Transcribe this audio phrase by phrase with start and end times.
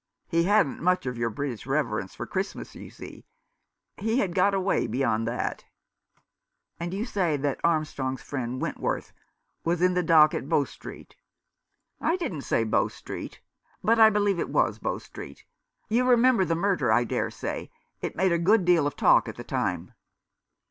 [0.27, 3.23] He hadn't much of your British reverence for Christmas, you see.
[3.97, 5.65] He had got a way beyond that."
[6.79, 9.13] "And you say that Armstrong's friend Went worth
[9.63, 11.15] was in the dock at Bow Street?"
[11.99, 13.41] 331 Rough Justice." I didn't say Bow Street—
[13.83, 15.45] but I believe it was Bow Street.
[15.87, 17.69] You remember the murder, I dare say.
[18.01, 19.93] It made a good deal of talk at the time."